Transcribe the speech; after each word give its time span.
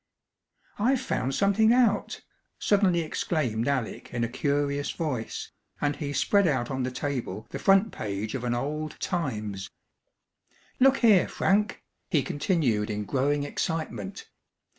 "I've 0.79 0.99
found 0.99 1.35
something 1.35 1.71
out!" 1.71 2.21
suddenly 2.57 3.01
exclaimed 3.01 3.67
Alec 3.67 4.11
in 4.11 4.23
a 4.23 4.27
curious 4.29 4.89
voice, 4.89 5.51
and 5.79 5.95
he 5.97 6.11
spread 6.11 6.47
out 6.47 6.71
on 6.71 6.81
the 6.81 6.89
table 6.89 7.45
the 7.51 7.59
front 7.59 7.91
page 7.91 8.33
of 8.33 8.43
an 8.43 8.55
old 8.55 8.99
Times. 8.99 9.69
"Look 10.79 10.97
here, 11.05 11.27
Frank!" 11.27 11.83
he 12.09 12.23
continued 12.23 12.89
in 12.89 13.05
growing 13.05 13.43
excitement. 13.43 14.27